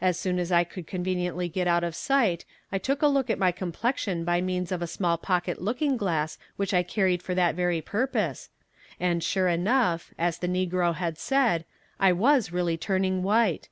[0.00, 3.38] As soon as I could conveniently get out of sight I took a look at
[3.38, 7.54] my complexion by means of a small pocket looking glass which I carried for that
[7.54, 8.48] very purpose
[8.98, 11.64] and sure enough, as the negro had said,
[12.00, 13.68] I was really turning white.